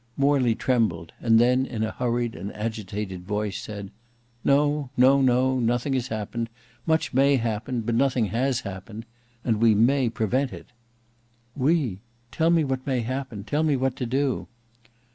[0.17, 3.91] Morley trembled; and then in a hurried and agitated voice, said,
[4.43, 6.49] "No, no, no; nothing has happened.
[6.87, 9.05] Much may happen, but nothing has happened.
[9.45, 10.65] And we may prevent it."
[11.55, 11.99] "We!
[12.31, 14.47] Tell me what may happen; tell me what to do."